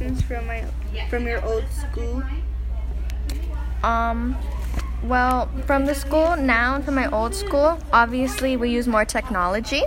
lessons 0.00 0.20
from 0.22 0.46
my 0.46 0.62
from 1.08 1.26
your 1.26 1.42
old 1.44 1.64
school? 1.70 2.22
Um, 3.82 4.36
well, 5.02 5.48
from 5.66 5.86
the 5.86 5.94
school 5.94 6.36
now 6.36 6.80
from 6.82 6.96
my 6.96 7.10
old 7.10 7.34
school, 7.34 7.78
obviously 7.92 8.56
we 8.56 8.70
use 8.70 8.86
more 8.86 9.04
technology, 9.04 9.82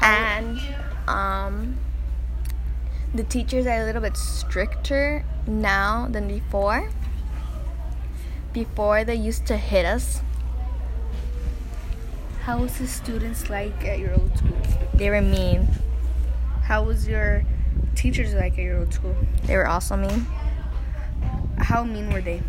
and 0.00 0.60
um, 1.08 1.76
the 3.12 3.24
teachers 3.24 3.66
are 3.66 3.82
a 3.82 3.84
little 3.84 4.02
bit 4.02 4.16
stricter 4.16 5.24
now 5.46 6.06
than 6.08 6.28
before. 6.28 6.88
Before 8.52 9.04
they 9.04 9.14
used 9.14 9.46
to 9.46 9.56
hit 9.56 9.86
us. 9.86 10.22
How 12.42 12.58
was 12.58 12.78
the 12.78 12.86
students 12.86 13.50
like 13.50 13.84
at 13.84 13.98
your 13.98 14.14
old 14.14 14.36
school? 14.36 14.56
They 14.94 15.10
were 15.10 15.20
mean. 15.20 15.68
How 16.62 16.82
was 16.84 17.06
your 17.06 17.44
teachers 18.00 18.34
like 18.34 18.52
at 18.52 18.58
your 18.58 18.80
old 18.80 18.94
school? 18.94 19.14
They 19.44 19.56
were 19.56 19.68
also 19.68 19.96
mean. 19.96 20.26
How 21.58 21.84
mean 21.84 22.10
were 22.12 22.22
they? 22.22 22.42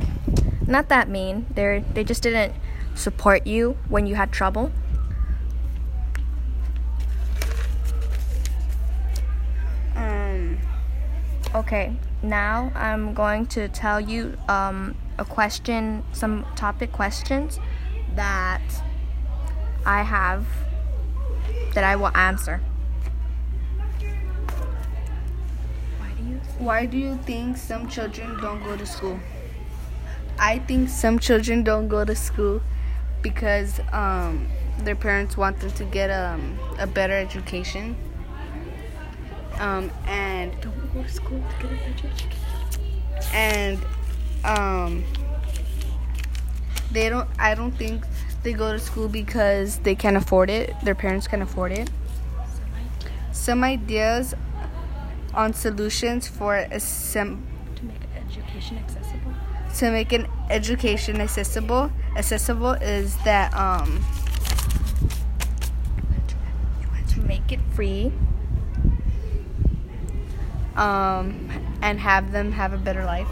Not 0.65 0.89
that 0.89 1.09
mean. 1.09 1.45
They 1.53 1.83
they 1.93 2.03
just 2.03 2.23
didn't 2.23 2.53
support 2.95 3.45
you 3.45 3.77
when 3.89 4.07
you 4.07 4.15
had 4.15 4.31
trouble. 4.31 4.71
Um, 9.95 10.57
Okay, 11.53 11.93
now 12.23 12.71
I'm 12.73 13.13
going 13.13 13.45
to 13.47 13.67
tell 13.67 13.99
you 13.99 14.37
um, 14.47 14.95
a 15.17 15.25
question, 15.25 16.03
some 16.13 16.45
topic 16.55 16.93
questions 16.93 17.59
that 18.15 18.61
I 19.85 20.03
have 20.03 20.45
that 21.73 21.83
I 21.83 21.95
will 21.95 22.15
answer. 22.15 22.61
Why 25.99 26.09
do 26.17 26.23
you? 26.23 26.39
Why 26.61 26.85
do 26.85 26.97
you 26.97 27.17
think 27.25 27.57
some 27.57 27.87
children 27.89 28.39
don't 28.39 28.63
go 28.63 28.77
to 28.77 28.85
school? 28.85 29.19
I 30.37 30.59
think 30.59 30.89
some 30.89 31.17
children 31.19 31.63
don't 31.63 31.87
go 31.87 32.05
to 32.05 32.15
school 32.15 32.61
because 33.21 33.79
um, 33.91 34.47
their 34.79 34.95
parents 34.95 35.35
want 35.37 35.59
them 35.59 35.71
to 35.71 35.83
get 35.85 36.09
um, 36.11 36.57
a 36.79 36.85
better 36.87 37.13
education. 37.13 37.95
Um, 39.59 39.91
and 40.05 40.59
Don't 40.61 40.93
go 40.93 41.03
to 41.03 41.09
school 41.09 41.43
to 41.59 41.67
get 41.67 41.71
a 41.71 41.75
better 41.75 42.07
education. 42.07 42.39
and 43.33 43.79
um, 44.43 45.03
they 46.91 47.09
don't. 47.09 47.27
I 47.37 47.53
don't 47.53 47.71
think 47.71 48.03
they 48.43 48.53
go 48.53 48.71
to 48.71 48.79
school 48.79 49.07
because 49.07 49.77
they 49.79 49.93
can't 49.93 50.17
afford 50.17 50.49
it. 50.49 50.73
Their 50.83 50.95
parents 50.95 51.27
can't 51.27 51.43
afford 51.43 51.71
it. 51.71 51.89
Some 53.31 53.63
ideas 53.63 54.33
on 55.33 55.53
solutions 55.53 56.27
for 56.27 56.55
a 56.55 56.79
sem- 56.79 57.45
To 57.75 57.85
make 57.85 57.95
education 58.15 58.77
accessible. 58.77 59.33
to 59.77 59.91
make 59.91 60.11
an 60.11 60.27
education 60.49 61.21
accessible 61.21 61.91
accessible 62.17 62.73
is 62.73 63.15
that 63.23 63.53
um 63.53 64.03
To 67.09 67.19
make 67.21 67.51
it 67.51 67.59
free. 67.73 68.11
um 70.77 71.49
and 71.81 71.99
have 71.99 72.31
them 72.31 72.51
have 72.53 72.71
a 72.73 72.77
better 72.77 73.03
life 73.03 73.27